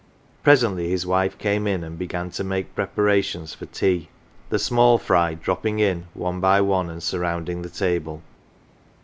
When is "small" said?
4.57-4.97